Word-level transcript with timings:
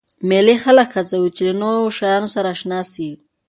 مېلې 0.29 0.55
خلک 0.63 0.89
هڅوي، 0.97 1.29
چي 1.35 1.41
له 1.47 1.53
نوو 1.61 1.95
شیانو 1.97 2.27
سره 2.35 2.47
اشنا 2.55 2.79
سي. 2.93 3.09